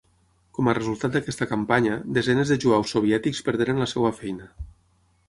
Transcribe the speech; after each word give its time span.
Com 0.57 0.69
a 0.69 0.73
resultat 0.77 1.17
d'aquesta 1.17 1.47
campanya, 1.51 1.97
desenes 2.19 2.53
de 2.53 2.57
jueus 2.65 2.95
soviètics 2.97 3.43
perderen 3.51 3.83
la 3.85 3.89
seva 3.93 4.13
feina. 4.23 4.49